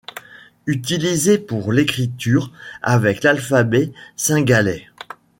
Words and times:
Utilisés 0.65 1.37
pour 1.37 1.71
l’écriture 1.71 2.51
avec 2.81 3.21
l’alphabet 3.21 3.91
singhalais. 4.15 4.87